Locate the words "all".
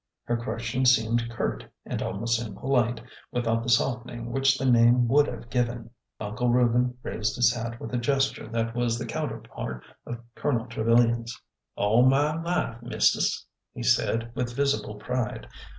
11.75-12.03